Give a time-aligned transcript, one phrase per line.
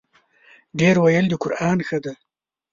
[0.79, 2.13] ډېر ویل د قران ښه دی.